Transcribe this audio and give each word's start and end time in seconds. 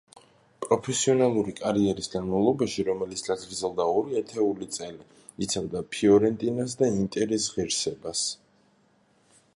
პროფესიონალური 0.65 1.51
კარიერის 1.59 2.09
განმავლობაში, 2.13 2.85
რომელიც 2.87 3.23
გაგრძელდა 3.29 3.87
ორი 3.99 4.19
ათეული 4.23 4.69
წელი, 4.79 5.07
იცავდა 5.47 5.85
„ფიორენტინას“ 5.97 6.77
და 6.83 6.93
„ინტერის“ 7.03 7.49
ღირსებას. 7.59 8.29